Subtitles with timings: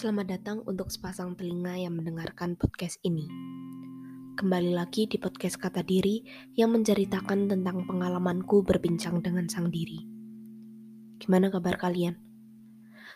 [0.00, 3.28] Selamat datang untuk sepasang telinga yang mendengarkan podcast ini.
[4.32, 6.24] Kembali lagi di podcast Kata Diri
[6.56, 10.00] yang menceritakan tentang pengalamanku berbincang dengan sang diri.
[11.20, 12.16] Gimana kabar kalian?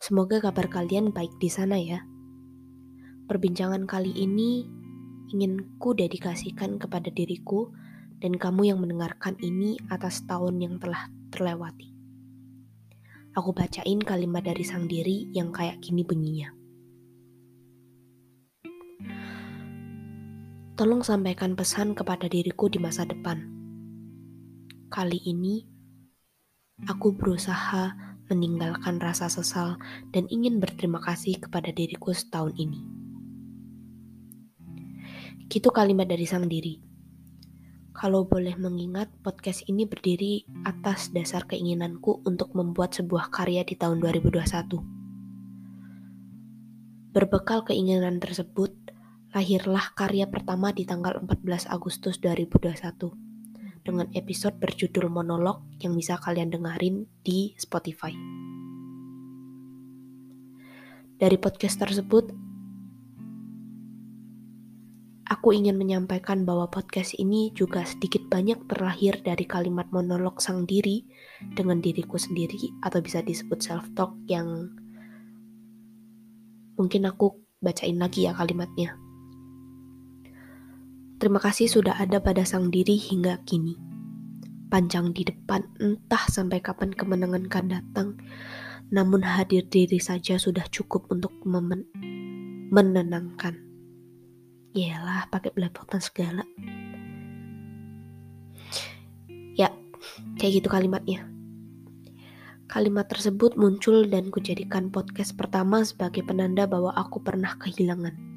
[0.00, 2.00] Semoga kabar kalian baik di sana ya.
[3.28, 4.64] Perbincangan kali ini
[5.36, 7.68] ingin ku dedikasikan kepada diriku
[8.24, 11.92] dan kamu yang mendengarkan ini atas tahun yang telah terlewati.
[13.36, 16.56] Aku bacain kalimat dari sang diri yang kayak gini bunyinya.
[20.80, 23.36] Tolong sampaikan pesan kepada diriku di masa depan.
[24.88, 25.60] Kali ini,
[26.88, 27.92] aku berusaha
[28.32, 29.76] meninggalkan rasa sesal
[30.08, 32.80] dan ingin berterima kasih kepada diriku setahun ini.
[35.52, 36.80] Gitu kalimat dari sang diri.
[37.92, 44.00] Kalau boleh mengingat, podcast ini berdiri atas dasar keinginanku untuk membuat sebuah karya di tahun
[44.00, 44.80] 2021.
[47.12, 48.89] Berbekal keinginan tersebut,
[49.30, 53.14] lahirlah karya pertama di tanggal 14 Agustus 2021
[53.86, 58.10] dengan episode berjudul monolog yang bisa kalian dengerin di Spotify.
[61.14, 62.34] Dari podcast tersebut,
[65.30, 71.06] aku ingin menyampaikan bahwa podcast ini juga sedikit banyak terlahir dari kalimat monolog sang diri
[71.54, 74.74] dengan diriku sendiri atau bisa disebut self-talk yang
[76.74, 79.09] mungkin aku bacain lagi ya kalimatnya.
[81.20, 83.76] Terima kasih sudah ada pada sang diri hingga kini.
[84.72, 88.16] Panjang di depan, entah sampai kapan kemenangan kan datang,
[88.88, 91.84] namun hadir diri saja sudah cukup untuk memen
[92.72, 93.52] menenangkan.
[94.72, 96.40] Yalah, pakai belepotan segala.
[99.60, 99.76] Ya,
[100.40, 101.28] kayak gitu kalimatnya.
[102.64, 108.29] Kalimat tersebut muncul dan kujadikan podcast pertama sebagai penanda bahwa aku pernah kehilangan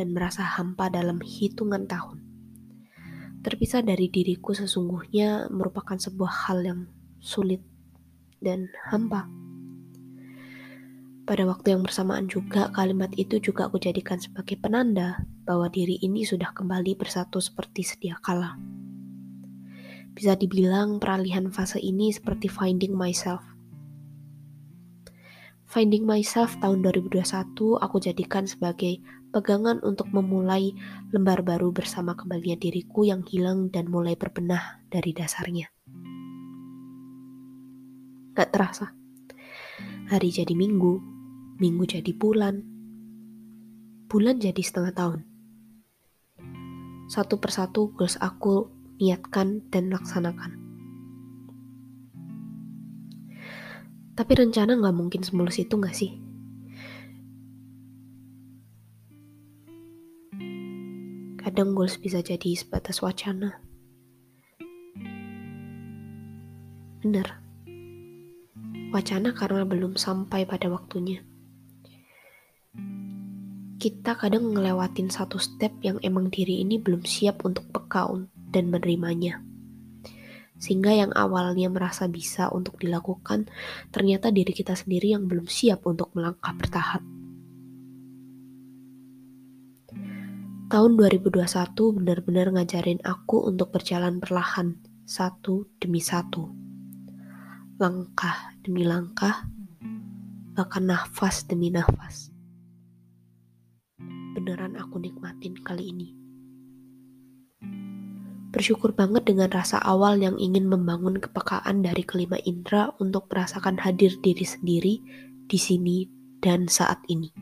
[0.00, 2.24] dan merasa hampa dalam hitungan tahun.
[3.44, 6.80] Terpisah dari diriku sesungguhnya merupakan sebuah hal yang
[7.20, 7.60] sulit
[8.40, 9.28] dan hampa.
[11.28, 16.24] Pada waktu yang bersamaan juga, kalimat itu juga aku jadikan sebagai penanda bahwa diri ini
[16.24, 18.56] sudah kembali bersatu seperti sedia kala.
[20.10, 23.44] Bisa dibilang peralihan fase ini seperti finding myself.
[25.70, 27.22] Finding Myself tahun 2021
[27.78, 28.98] aku jadikan sebagai
[29.30, 30.74] pegangan untuk memulai
[31.14, 35.70] lembar baru bersama kembalinya diriku yang hilang dan mulai berbenah dari dasarnya.
[38.34, 38.90] Gak terasa.
[40.10, 40.98] Hari jadi minggu,
[41.62, 42.66] minggu jadi bulan,
[44.10, 45.20] bulan jadi setengah tahun.
[47.06, 48.66] Satu persatu goals aku
[48.98, 50.69] niatkan dan laksanakan.
[54.20, 56.12] Tapi rencana gak mungkin semulus itu gak sih?
[61.40, 63.64] Kadang goals bisa jadi sebatas wacana.
[67.00, 67.32] Bener.
[68.92, 71.24] Wacana karena belum sampai pada waktunya.
[73.80, 79.49] Kita kadang ngelewatin satu step yang emang diri ini belum siap untuk peka dan menerimanya.
[80.60, 83.48] Sehingga yang awalnya merasa bisa untuk dilakukan,
[83.88, 87.00] ternyata diri kita sendiri yang belum siap untuk melangkah bertahap.
[90.70, 91.50] Tahun 2021
[91.98, 96.46] benar-benar ngajarin aku untuk berjalan perlahan, satu demi satu.
[97.82, 99.50] Langkah demi langkah,
[100.54, 102.30] bahkan nafas demi nafas.
[104.36, 106.08] Beneran aku nikmatin kali ini.
[108.60, 114.20] Bersyukur banget dengan rasa awal yang ingin membangun kepekaan dari kelima indera untuk merasakan hadir
[114.20, 115.00] diri sendiri
[115.48, 116.04] di sini
[116.44, 117.32] dan saat ini.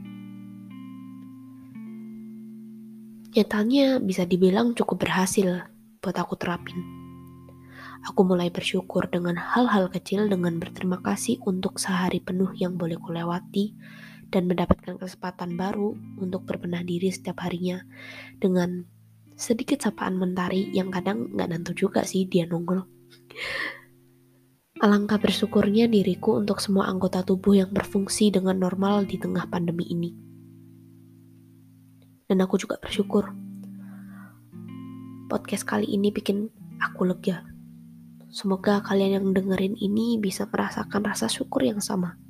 [3.34, 5.66] Nyatanya bisa dibilang cukup berhasil
[5.98, 6.86] buat aku terapin.
[8.06, 13.74] Aku mulai bersyukur dengan hal-hal kecil dengan berterima kasih untuk sehari penuh yang boleh kulewati
[14.30, 17.82] dan mendapatkan kesempatan baru untuk berbenah diri setiap harinya
[18.38, 18.86] dengan
[19.38, 22.82] sedikit sapaan mentari yang kadang nggak nantu juga sih dia nongol.
[24.82, 30.28] Alangkah bersyukurnya diriku untuk semua anggota tubuh yang berfungsi dengan normal di tengah pandemi ini
[32.28, 33.32] dan aku juga bersyukur.
[35.32, 37.42] Podcast kali ini bikin aku lega.
[38.28, 42.20] Semoga kalian yang dengerin ini bisa merasakan rasa syukur yang sama.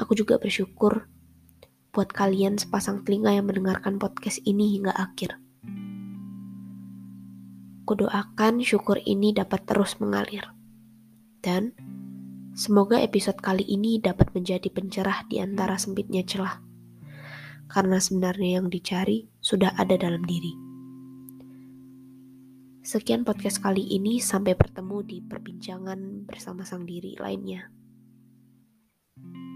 [0.00, 1.06] Aku juga bersyukur
[1.94, 5.38] buat kalian sepasang telinga yang mendengarkan podcast ini hingga akhir.
[7.86, 10.50] Kudoakan syukur ini dapat terus mengalir.
[11.38, 11.72] Dan
[12.54, 16.62] Semoga episode kali ini dapat menjadi pencerah di antara sempitnya celah.
[17.66, 20.54] Karena sebenarnya yang dicari sudah ada dalam diri.
[22.86, 27.66] Sekian podcast kali ini, sampai bertemu di perbincangan bersama sang diri lainnya.
[29.14, 29.53] thank you